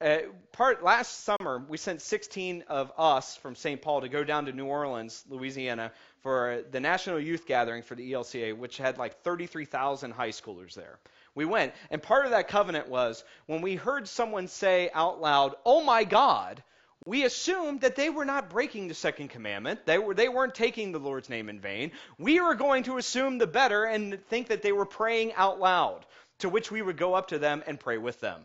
Uh, 0.00 0.20
part 0.50 0.82
last 0.82 1.24
summer, 1.24 1.62
we 1.68 1.76
sent 1.76 2.00
16 2.00 2.64
of 2.68 2.90
us 2.96 3.36
from 3.36 3.54
St. 3.54 3.82
Paul 3.82 4.00
to 4.00 4.08
go 4.08 4.24
down 4.24 4.46
to 4.46 4.52
New 4.52 4.64
Orleans, 4.64 5.22
Louisiana, 5.28 5.92
for 6.22 6.64
the 6.70 6.80
National 6.80 7.20
Youth 7.20 7.46
Gathering 7.46 7.82
for 7.82 7.96
the 7.96 8.12
ELCA, 8.12 8.56
which 8.56 8.78
had 8.78 8.96
like 8.96 9.20
33,000 9.20 10.12
high 10.12 10.30
schoolers 10.30 10.72
there. 10.72 10.98
We 11.34 11.44
went, 11.44 11.74
and 11.90 12.02
part 12.02 12.24
of 12.24 12.30
that 12.30 12.48
covenant 12.48 12.88
was 12.88 13.22
when 13.44 13.60
we 13.60 13.76
heard 13.76 14.08
someone 14.08 14.48
say 14.48 14.90
out 14.94 15.20
loud, 15.20 15.54
"Oh 15.66 15.82
my 15.84 16.04
God," 16.04 16.62
we 17.06 17.24
assumed 17.24 17.82
that 17.82 17.96
they 17.96 18.08
were 18.08 18.24
not 18.24 18.48
breaking 18.48 18.88
the 18.88 18.94
second 18.94 19.28
commandment. 19.28 19.84
They 19.84 19.98
were 19.98 20.14
they 20.14 20.28
weren't 20.28 20.54
taking 20.54 20.92
the 20.92 20.98
Lord's 20.98 21.28
name 21.28 21.48
in 21.48 21.60
vain. 21.60 21.92
We 22.18 22.40
were 22.40 22.54
going 22.54 22.84
to 22.84 22.96
assume 22.96 23.38
the 23.38 23.46
better 23.46 23.84
and 23.84 24.24
think 24.28 24.48
that 24.48 24.62
they 24.62 24.72
were 24.72 24.86
praying 24.86 25.34
out 25.34 25.60
loud, 25.60 26.06
to 26.38 26.48
which 26.48 26.70
we 26.70 26.80
would 26.80 26.96
go 26.96 27.14
up 27.14 27.28
to 27.28 27.38
them 27.38 27.62
and 27.66 27.78
pray 27.78 27.98
with 27.98 28.20
them. 28.20 28.40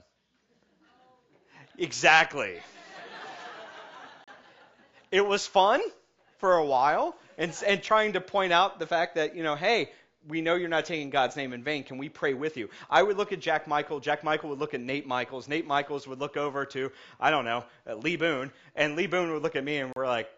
Exactly. 1.78 2.60
it 5.12 5.26
was 5.26 5.48
fun 5.48 5.82
for 6.40 6.56
a 6.56 6.66
while 6.66 7.16
and, 7.38 7.56
and 7.66 7.82
trying 7.82 8.14
to 8.14 8.22
point 8.22 8.52
out 8.52 8.80
the 8.80 8.86
fact 8.86 9.16
that, 9.16 9.36
you 9.36 9.44
know, 9.44 9.56
hey, 9.56 9.90
we 10.28 10.42
know 10.42 10.56
you're 10.56 10.70
not 10.70 10.86
taking 10.86 11.10
God's 11.10 11.36
name 11.36 11.54
in 11.54 11.64
vain. 11.64 11.84
Can 11.84 11.98
we 11.98 12.10
pray 12.10 12.34
with 12.34 12.58
you? 12.58 12.70
I 12.90 13.02
would 13.02 13.18
look 13.18 13.32
at 13.32 13.40
Jack 13.40 13.68
Michael. 13.68 14.00
Jack 14.00 14.24
Michael 14.24 14.50
would 14.50 14.60
look 14.60 14.74
at 14.74 14.82
Nate 14.82 15.08
Michaels. 15.08 15.48
Nate 15.48 15.66
Michaels 15.66 16.08
would 16.08 16.20
look 16.20 16.38
over 16.38 16.66
to, 16.66 16.92
I 17.20 17.32
don't 17.32 17.46
know, 17.46 17.64
uh, 17.88 17.96
Lee 17.96 18.16
Boone. 18.16 18.52
And 18.76 18.96
Lee 18.96 19.08
Boone 19.08 19.32
would 19.32 19.44
look 19.44 19.56
at 19.56 19.64
me 19.64 19.78
and 19.78 19.92
we're 19.96 20.08
like, 20.08 20.30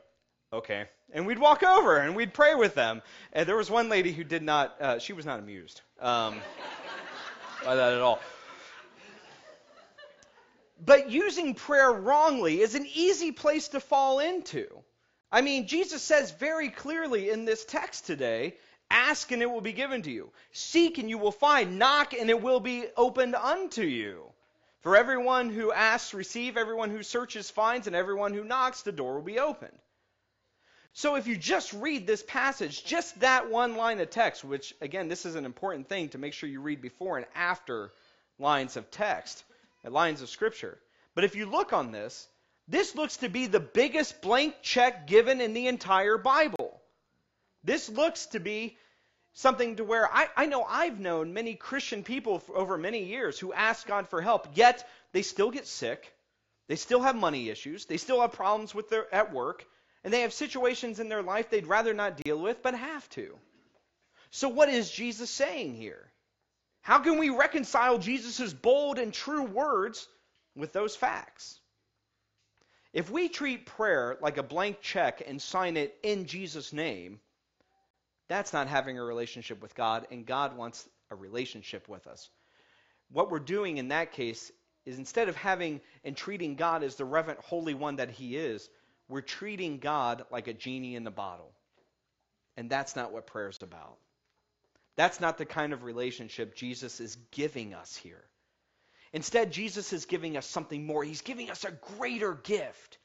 okay. 0.53 0.85
And 1.13 1.25
we'd 1.25 1.39
walk 1.39 1.63
over 1.63 1.97
and 1.97 2.15
we'd 2.15 2.33
pray 2.33 2.55
with 2.55 2.75
them. 2.75 3.01
And 3.33 3.47
there 3.47 3.57
was 3.57 3.71
one 3.71 3.89
lady 3.89 4.11
who 4.11 4.23
did 4.23 4.43
not, 4.43 4.79
uh, 4.79 4.99
she 4.99 5.13
was 5.13 5.25
not 5.25 5.39
amused 5.39 5.81
um, 5.99 6.39
by 7.65 7.75
that 7.75 7.93
at 7.93 8.01
all. 8.01 8.19
But 10.83 11.11
using 11.11 11.53
prayer 11.53 11.91
wrongly 11.91 12.61
is 12.61 12.75
an 12.75 12.87
easy 12.93 13.31
place 13.31 13.69
to 13.69 13.79
fall 13.79 14.19
into. 14.19 14.67
I 15.31 15.41
mean, 15.41 15.67
Jesus 15.67 16.01
says 16.01 16.31
very 16.31 16.69
clearly 16.69 17.29
in 17.29 17.45
this 17.45 17.63
text 17.65 18.05
today 18.05 18.55
ask 18.91 19.31
and 19.31 19.41
it 19.41 19.49
will 19.49 19.61
be 19.61 19.73
given 19.73 20.01
to 20.03 20.11
you, 20.11 20.31
seek 20.51 20.97
and 20.97 21.09
you 21.09 21.17
will 21.17 21.31
find, 21.31 21.79
knock 21.79 22.13
and 22.13 22.29
it 22.29 22.41
will 22.41 22.59
be 22.59 22.85
opened 22.97 23.35
unto 23.35 23.83
you. 23.83 24.25
For 24.81 24.97
everyone 24.97 25.49
who 25.49 25.71
asks, 25.71 26.13
receive, 26.13 26.57
everyone 26.57 26.89
who 26.89 27.03
searches, 27.03 27.49
finds, 27.51 27.87
and 27.87 27.95
everyone 27.95 28.33
who 28.33 28.43
knocks, 28.43 28.81
the 28.81 28.91
door 28.91 29.15
will 29.15 29.21
be 29.21 29.39
opened. 29.39 29.77
So 30.93 31.15
if 31.15 31.27
you 31.27 31.37
just 31.37 31.71
read 31.71 32.05
this 32.05 32.23
passage, 32.23 32.83
just 32.83 33.19
that 33.21 33.49
one 33.49 33.77
line 33.77 33.99
of 33.99 34.09
text, 34.09 34.43
which 34.43 34.73
again, 34.81 35.07
this 35.07 35.25
is 35.25 35.35
an 35.35 35.45
important 35.45 35.87
thing 35.87 36.09
to 36.09 36.17
make 36.17 36.33
sure 36.33 36.49
you 36.49 36.61
read 36.61 36.81
before 36.81 37.17
and 37.17 37.27
after 37.33 37.91
lines 38.39 38.75
of 38.75 38.91
text 38.91 39.43
uh, 39.85 39.89
lines 39.89 40.21
of 40.21 40.29
Scripture. 40.29 40.77
But 41.15 41.23
if 41.23 41.35
you 41.35 41.45
look 41.45 41.73
on 41.73 41.91
this, 41.91 42.27
this 42.67 42.95
looks 42.95 43.17
to 43.17 43.29
be 43.29 43.47
the 43.47 43.59
biggest 43.59 44.21
blank 44.21 44.55
check 44.61 45.07
given 45.07 45.41
in 45.41 45.53
the 45.53 45.67
entire 45.67 46.17
Bible. 46.17 46.81
This 47.63 47.89
looks 47.89 48.27
to 48.27 48.39
be 48.39 48.77
something 49.33 49.77
to 49.77 49.83
where 49.83 50.11
I, 50.11 50.27
I 50.35 50.45
know 50.45 50.63
I've 50.63 50.99
known 50.99 51.33
many 51.33 51.55
Christian 51.55 52.03
people 52.03 52.43
over 52.53 52.77
many 52.77 53.03
years 53.03 53.39
who 53.39 53.53
ask 53.53 53.87
God 53.87 54.07
for 54.09 54.21
help, 54.21 54.49
yet 54.55 54.87
they 55.11 55.21
still 55.21 55.51
get 55.51 55.67
sick, 55.67 56.13
they 56.67 56.75
still 56.75 57.01
have 57.01 57.15
money 57.15 57.49
issues, 57.49 57.85
they 57.85 57.97
still 57.97 58.21
have 58.21 58.33
problems 58.33 58.75
with 58.75 58.89
their 58.89 59.13
at 59.13 59.33
work, 59.33 59.65
and 60.03 60.13
they 60.13 60.21
have 60.21 60.33
situations 60.33 60.99
in 60.99 61.09
their 61.09 61.23
life 61.23 61.49
they'd 61.49 61.67
rather 61.67 61.93
not 61.93 62.17
deal 62.17 62.39
with 62.39 62.61
but 62.61 62.73
have 62.73 63.09
to. 63.11 63.37
So 64.31 64.49
what 64.49 64.69
is 64.69 64.89
Jesus 64.89 65.29
saying 65.29 65.75
here? 65.75 66.11
How 66.81 66.99
can 66.99 67.19
we 67.19 67.29
reconcile 67.29 67.97
Jesus' 67.97 68.53
bold 68.53 68.97
and 68.97 69.13
true 69.13 69.43
words 69.43 70.07
with 70.55 70.73
those 70.73 70.95
facts? 70.95 71.59
If 72.93 73.09
we 73.09 73.29
treat 73.29 73.65
prayer 73.65 74.17
like 74.21 74.37
a 74.37 74.43
blank 74.43 74.81
check 74.81 75.21
and 75.25 75.41
sign 75.41 75.77
it 75.77 75.97
in 76.03 76.25
Jesus' 76.25 76.73
name, 76.73 77.21
that's 78.31 78.53
not 78.53 78.67
having 78.67 78.97
a 78.97 79.03
relationship 79.03 79.61
with 79.61 79.75
God, 79.75 80.07
and 80.09 80.25
God 80.25 80.55
wants 80.55 80.87
a 81.09 81.15
relationship 81.15 81.89
with 81.89 82.07
us. 82.07 82.29
What 83.11 83.29
we're 83.29 83.39
doing 83.39 83.77
in 83.77 83.89
that 83.89 84.13
case 84.13 84.51
is 84.85 84.97
instead 84.97 85.29
of 85.29 85.35
having 85.35 85.81
and 86.03 86.15
treating 86.15 86.55
God 86.55 86.83
as 86.83 86.95
the 86.95 87.05
reverent 87.05 87.41
holy 87.41 87.73
one 87.73 87.97
that 87.97 88.09
he 88.09 88.37
is, 88.37 88.69
we're 89.09 89.21
treating 89.21 89.79
God 89.79 90.23
like 90.31 90.47
a 90.47 90.53
genie 90.53 90.95
in 90.95 91.03
the 91.03 91.11
bottle. 91.11 91.51
And 92.55 92.69
that's 92.69 92.95
not 92.95 93.11
what 93.11 93.27
prayer 93.27 93.49
is 93.49 93.61
about. 93.61 93.97
That's 94.95 95.19
not 95.19 95.37
the 95.37 95.45
kind 95.45 95.73
of 95.73 95.83
relationship 95.83 96.55
Jesus 96.55 96.99
is 96.99 97.17
giving 97.31 97.73
us 97.73 97.95
here. 97.95 98.23
Instead, 99.13 99.51
Jesus 99.51 99.91
is 99.91 100.05
giving 100.05 100.37
us 100.37 100.45
something 100.45 100.85
more. 100.85 101.03
He's 101.03 101.21
giving 101.21 101.49
us 101.49 101.65
a 101.65 101.71
greater 101.97 102.33
gift. 102.33 102.97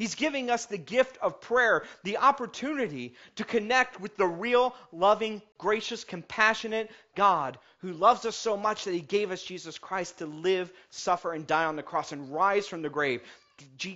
He's 0.00 0.14
giving 0.14 0.48
us 0.48 0.64
the 0.64 0.78
gift 0.78 1.18
of 1.20 1.42
prayer, 1.42 1.84
the 2.04 2.16
opportunity 2.16 3.16
to 3.36 3.44
connect 3.44 4.00
with 4.00 4.16
the 4.16 4.26
real, 4.26 4.74
loving, 4.92 5.42
gracious, 5.58 6.04
compassionate 6.04 6.90
God 7.14 7.58
who 7.80 7.92
loves 7.92 8.24
us 8.24 8.34
so 8.34 8.56
much 8.56 8.84
that 8.84 8.94
he 8.94 9.02
gave 9.02 9.30
us 9.30 9.42
Jesus 9.42 9.76
Christ 9.76 10.16
to 10.16 10.24
live, 10.24 10.72
suffer, 10.88 11.34
and 11.34 11.46
die 11.46 11.66
on 11.66 11.76
the 11.76 11.82
cross 11.82 12.12
and 12.12 12.32
rise 12.32 12.66
from 12.66 12.80
the 12.80 12.88
grave. 12.88 13.20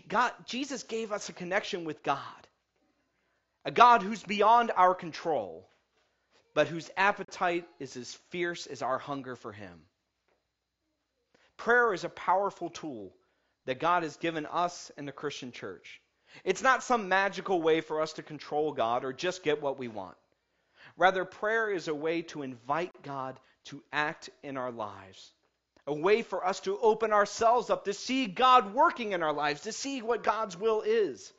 God, 0.07 0.33
Jesus 0.45 0.83
gave 0.83 1.11
us 1.11 1.31
a 1.31 1.33
connection 1.33 1.87
with 1.87 2.03
God, 2.03 2.21
a 3.65 3.71
God 3.71 4.03
who's 4.03 4.23
beyond 4.23 4.73
our 4.77 4.95
control 4.95 5.67
but 6.53 6.69
whose 6.69 6.91
appetite 6.99 7.67
is 7.79 7.97
as 7.97 8.13
fierce 8.29 8.67
as 8.67 8.83
our 8.83 8.99
hunger 8.99 9.37
for 9.37 9.53
Him. 9.53 9.87
Prayer 11.57 11.95
is 11.95 12.05
a 12.05 12.11
powerful 12.11 12.69
tool 12.69 13.15
that 13.67 13.81
God 13.81 14.03
has 14.03 14.17
given 14.17 14.47
us 14.47 14.91
in 14.97 15.07
the 15.07 15.13
Christian 15.13 15.53
church. 15.53 16.01
It's 16.45 16.63
not 16.63 16.83
some 16.83 17.09
magical 17.09 17.63
way 17.63 17.81
for 17.81 18.01
us 18.01 18.15
to 18.15 18.23
control 18.23 18.73
God 18.73 19.05
or 19.05 19.13
just 19.13 19.43
get 19.43 19.63
what 19.63 19.79
we 19.79 19.89
want. 19.89 20.17
Rather, 20.97 21.25
prayer 21.25 21.71
is 21.71 21.89
a 21.89 21.95
way 21.95 22.23
to 22.23 22.43
invite 22.43 23.03
God 23.03 23.39
to 23.67 23.83
act 23.93 24.31
in 24.43 24.57
our 24.57 24.71
lives, 24.71 25.33
a 25.87 25.95
way 25.95 26.23
for 26.23 26.47
us 26.47 26.61
to 26.61 26.79
open 26.79 27.13
ourselves 27.13 27.71
up 27.71 27.85
to 27.85 27.93
see 27.95 28.27
God 28.27 28.75
working 28.75 29.13
in 29.13 29.23
our 29.23 29.33
lives, 29.33 29.63
to 29.63 29.73
see 29.73 30.03
what 30.03 30.23
God's 30.23 30.57
will 30.57 30.83
is. 30.83 31.33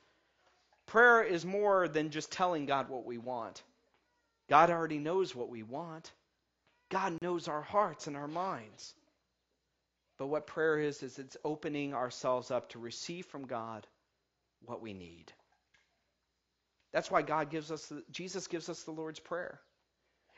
Prayer 0.88 1.24
is 1.24 1.46
more 1.46 1.88
than 1.88 2.10
just 2.12 2.32
telling 2.32 2.66
God 2.66 2.90
what 2.90 3.06
we 3.06 3.18
want. 3.18 3.62
God 4.50 4.70
already 4.70 5.00
knows 5.00 5.36
what 5.36 5.50
we 5.50 5.64
want. 5.64 6.12
God 6.90 7.18
knows 7.22 7.48
our 7.48 7.62
hearts 7.62 8.08
and 8.08 8.16
our 8.16 8.28
minds. 8.28 8.94
But 10.18 10.28
what 10.28 10.48
prayer 10.48 10.80
is, 10.80 11.04
is 11.04 11.20
it's 11.20 11.38
opening 11.44 11.94
ourselves 11.94 12.52
up 12.52 12.70
to 12.70 12.80
receive 12.80 13.26
from 13.26 13.46
God 13.48 13.86
what 14.64 14.82
we 14.82 14.94
need. 14.94 15.32
That's 16.94 17.12
why 17.12 17.22
God 17.22 17.50
gives 17.50 17.72
us, 17.72 17.92
Jesus 18.12 18.48
gives 18.48 18.70
us 18.70 18.84
the 18.84 18.92
Lord's 18.92 19.20
Prayer. 19.20 19.60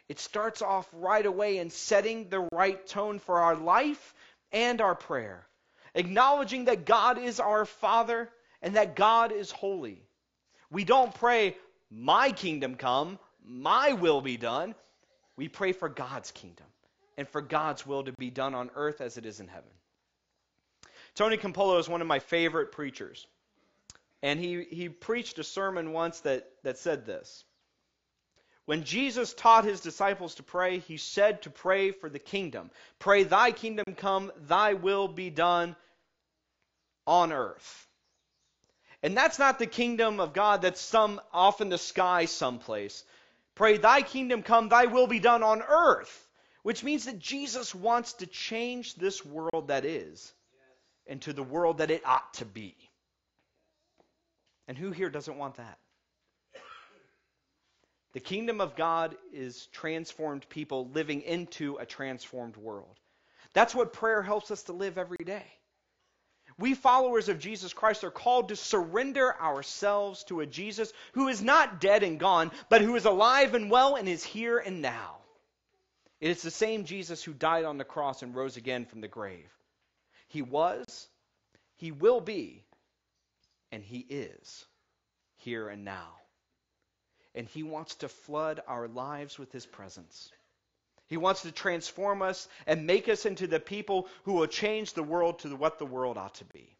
It 0.10 0.19
starts 0.19 0.62
off 0.62 0.88
right 0.93 1.25
away 1.25 1.57
in 1.60 1.69
setting 1.69 2.29
the 2.29 2.48
right 2.51 2.86
tone 2.88 3.19
for 3.19 3.39
our 3.41 3.55
life 3.55 4.13
and 4.51 4.81
our 4.81 4.96
prayer, 4.96 5.46
acknowledging 5.93 6.65
that 6.65 6.86
God 6.86 7.19
is 7.19 7.39
our 7.39 7.65
Father 7.65 8.29
and 8.62 8.75
that 8.75 8.96
God 8.96 9.31
is 9.31 9.51
holy. 9.51 10.01
We 10.72 10.84
don't 10.84 11.13
pray, 11.13 11.55
My 11.91 12.31
kingdom 12.31 12.75
come, 12.75 13.19
my 13.46 13.93
will 13.93 14.22
be 14.22 14.38
done. 14.38 14.74
We 15.36 15.50
pray 15.50 15.74
for 15.74 15.89
God's 15.89 16.31
kingdom 16.31 16.65
and 17.17 17.27
for 17.27 17.41
God's 17.41 17.86
will 17.86 18.03
to 18.03 18.13
be 18.13 18.29
done 18.29 18.55
on 18.55 18.69
earth 18.75 19.01
as 19.01 19.17
it 19.17 19.25
is 19.25 19.39
in 19.39 19.47
heaven. 19.47 19.69
Tony 21.15 21.38
Campolo 21.38 21.79
is 21.79 21.89
one 21.89 22.01
of 22.01 22.07
my 22.07 22.19
favorite 22.19 22.71
preachers. 22.71 23.25
And 24.21 24.39
he, 24.39 24.63
he 24.63 24.89
preached 24.89 25.39
a 25.39 25.43
sermon 25.43 25.91
once 25.91 26.19
that, 26.21 26.47
that 26.63 26.77
said 26.77 27.05
this. 27.05 27.43
When 28.65 28.83
Jesus 28.83 29.33
taught 29.33 29.63
his 29.63 29.79
disciples 29.79 30.36
to 30.36 30.43
pray, 30.43 30.79
he 30.79 30.97
said 30.97 31.43
to 31.43 31.50
pray 31.50 31.91
for 31.91 32.09
the 32.09 32.19
kingdom. 32.19 32.69
Pray, 33.00 33.24
thy 33.24 33.51
kingdom 33.51 33.95
come, 33.95 34.31
thy 34.47 34.74
will 34.74 35.07
be 35.07 35.29
done 35.29 35.75
on 37.05 37.31
earth. 37.31 37.88
And 39.03 39.15
that's 39.15 39.39
not 39.39 39.59
the 39.59 39.67
kingdom 39.67 40.19
of 40.19 40.33
God 40.33 40.62
that's 40.62 40.81
some 40.81 41.21
off 41.31 41.62
in 41.62 41.69
the 41.69 41.77
sky 41.77 42.25
someplace. 42.25 43.03
Pray, 43.55 43.77
Thy 43.77 44.01
kingdom 44.01 44.43
come, 44.43 44.69
Thy 44.69 44.86
will 44.86 45.07
be 45.07 45.19
done 45.19 45.43
on 45.43 45.62
earth, 45.62 46.26
which 46.67 46.83
means 46.83 47.05
that 47.05 47.17
Jesus 47.17 47.74
wants 47.74 48.12
to 48.12 48.27
change 48.27 48.95
this 48.95 49.24
world 49.24 49.69
that 49.69 49.86
is 49.86 50.33
into 51.05 51.31
the 51.31 51.41
world 51.41 51.77
that 51.77 51.91
it 51.91 52.05
ought 52.05 52.33
to 52.33 52.43
be. 52.43 52.75
And 54.67 54.77
who 54.77 54.91
here 54.91 55.09
doesn't 55.09 55.38
want 55.38 55.55
that? 55.55 55.77
The 58.12 58.19
kingdom 58.19 58.59
of 58.59 58.75
God 58.75 59.15
is 59.31 59.67
transformed 59.67 60.50
people 60.50 60.89
living 60.89 61.21
into 61.21 61.77
a 61.77 61.86
transformed 61.86 62.57
world. 62.57 63.00
That's 63.53 63.74
what 63.74 63.93
prayer 63.93 64.21
helps 64.21 64.51
us 64.51 64.63
to 64.63 64.74
live 64.74 64.97
every 64.97 65.24
day. 65.24 65.45
We 66.59 66.74
followers 66.74 67.29
of 67.29 67.39
Jesus 67.39 67.71
Christ 67.71 68.03
are 68.03 68.12
called 68.12 68.50
to 68.50 68.57
surrender 68.57 69.33
ourselves 69.41 70.25
to 70.25 70.41
a 70.41 70.45
Jesus 70.45 70.91
who 71.13 71.29
is 71.29 71.41
not 71.41 71.79
dead 71.79 72.03
and 72.03 72.19
gone, 72.19 72.51
but 72.67 72.81
who 72.81 72.97
is 72.97 73.05
alive 73.05 73.53
and 73.53 73.71
well 73.71 73.95
and 73.95 74.09
is 74.09 74.21
here 74.21 74.57
and 74.57 74.81
now. 74.81 75.19
It 76.19 76.31
is 76.31 76.41
the 76.41 76.51
same 76.51 76.86
Jesus 76.86 77.24
who 77.24 77.33
died 77.33 77.65
on 77.65 77.77
the 77.77 77.83
cross 77.83 78.24
and 78.24 78.36
rose 78.36 78.57
again 78.57 78.86
from 78.86 79.01
the 79.01 79.07
grave. 79.07 79.50
He 80.27 80.41
was, 80.41 81.07
he 81.75 81.91
will 81.91 82.21
be, 82.21 82.63
and 83.71 83.83
he 83.83 84.00
is 84.00 84.65
here 85.38 85.69
and 85.69 85.86
now. 85.86 86.09
And 87.36 87.47
he 87.47 87.62
wants 87.62 87.95
to 87.95 88.09
flood 88.09 88.62
our 88.67 88.88
lives 88.88 89.38
with 89.38 89.51
his 89.51 89.65
presence. 89.65 90.31
He 91.07 91.17
wants 91.17 91.43
to 91.43 91.51
transform 91.51 92.21
us 92.21 92.47
and 92.65 92.88
make 92.88 93.07
us 93.07 93.25
into 93.25 93.45
the 93.45 93.59
people 93.59 94.07
who 94.24 94.33
will 94.33 94.47
change 94.47 94.93
the 94.93 95.03
world 95.03 95.39
to 95.39 95.55
what 95.55 95.77
the 95.77 95.86
world 95.86 96.17
ought 96.17 96.36
to 96.36 96.45
be. 96.45 96.75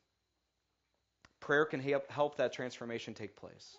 Prayer 1.40 1.66
can 1.66 1.80
help 2.10 2.38
that 2.38 2.54
transformation 2.54 3.14
take 3.14 3.36
place. 3.36 3.78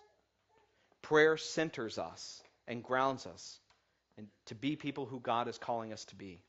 Prayer 1.01 1.37
centers 1.37 1.97
us 1.97 2.41
and 2.67 2.81
grounds 2.81 3.27
us 3.27 3.59
and 4.19 4.27
to 4.47 4.55
be 4.55 4.75
people 4.75 5.05
who 5.05 5.21
God 5.21 5.47
is 5.47 5.57
calling 5.57 5.93
us 5.93 6.03
to 6.05 6.15
be. 6.15 6.41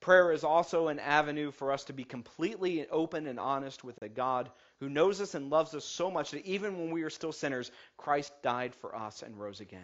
Prayer 0.00 0.32
is 0.32 0.42
also 0.42 0.88
an 0.88 0.98
avenue 0.98 1.52
for 1.52 1.70
us 1.70 1.84
to 1.84 1.92
be 1.92 2.02
completely 2.02 2.88
open 2.88 3.28
and 3.28 3.38
honest 3.38 3.84
with 3.84 3.96
a 4.02 4.08
God 4.08 4.50
who 4.80 4.88
knows 4.88 5.20
us 5.20 5.34
and 5.34 5.50
loves 5.50 5.72
us 5.74 5.84
so 5.84 6.10
much 6.10 6.32
that 6.32 6.44
even 6.46 6.78
when 6.78 6.90
we 6.90 7.02
are 7.02 7.10
still 7.10 7.32
sinners, 7.32 7.70
Christ 7.96 8.32
died 8.42 8.74
for 8.74 8.94
us 8.94 9.22
and 9.22 9.38
rose 9.38 9.60
again. 9.60 9.80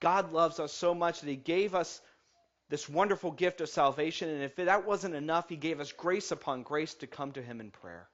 God 0.00 0.32
loves 0.32 0.58
us 0.58 0.72
so 0.72 0.94
much 0.94 1.20
that 1.20 1.28
He 1.28 1.36
gave 1.36 1.74
us 1.74 2.00
this 2.70 2.88
wonderful 2.88 3.30
gift 3.30 3.60
of 3.60 3.68
salvation, 3.68 4.30
and 4.30 4.42
if 4.42 4.56
that 4.56 4.86
wasn't 4.86 5.14
enough, 5.14 5.50
He 5.50 5.56
gave 5.56 5.80
us 5.80 5.92
grace 5.92 6.30
upon 6.30 6.62
grace 6.62 6.94
to 6.94 7.06
come 7.06 7.32
to 7.32 7.42
Him 7.42 7.60
in 7.60 7.70
prayer. 7.70 8.08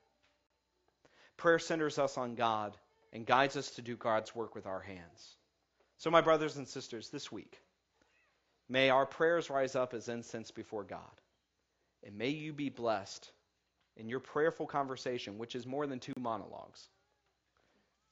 Prayer 1.36 1.60
centers 1.60 2.00
us 2.00 2.18
on 2.18 2.34
God 2.34 2.76
and 3.12 3.24
guides 3.24 3.56
us 3.56 3.70
to 3.70 3.82
do 3.82 3.96
God's 3.96 4.34
work 4.34 4.56
with 4.56 4.66
our 4.66 4.80
hands. 4.80 5.36
So, 5.98 6.10
my 6.10 6.20
brothers 6.20 6.56
and 6.56 6.66
sisters, 6.66 7.10
this 7.10 7.30
week, 7.30 7.60
may 8.68 8.90
our 8.90 9.04
prayers 9.04 9.50
rise 9.50 9.74
up 9.74 9.94
as 9.94 10.08
incense 10.08 10.50
before 10.50 10.84
God. 10.84 11.00
And 12.06 12.16
may 12.16 12.28
you 12.28 12.52
be 12.52 12.68
blessed 12.68 13.30
in 13.96 14.08
your 14.08 14.20
prayerful 14.20 14.66
conversation, 14.66 15.38
which 15.38 15.56
is 15.56 15.66
more 15.66 15.86
than 15.86 15.98
two 15.98 16.14
monologues. 16.16 16.88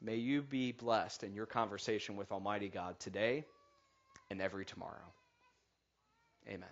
May 0.02 0.16
you 0.16 0.42
be 0.42 0.72
blessed 0.72 1.22
in 1.22 1.32
your 1.32 1.46
conversation 1.46 2.16
with 2.16 2.32
Almighty 2.32 2.68
God 2.68 2.98
today 2.98 3.44
and 4.30 4.42
every 4.42 4.64
tomorrow. 4.64 5.12
Amen. 6.48 6.68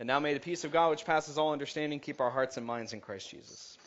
And 0.00 0.08
now 0.08 0.18
may 0.18 0.34
the 0.34 0.40
peace 0.40 0.64
of 0.64 0.72
God, 0.72 0.90
which 0.90 1.04
passes 1.04 1.38
all 1.38 1.52
understanding, 1.52 2.00
keep 2.00 2.20
our 2.20 2.30
hearts 2.30 2.56
and 2.56 2.66
minds 2.66 2.92
in 2.92 3.00
Christ 3.00 3.30
Jesus. 3.30 3.78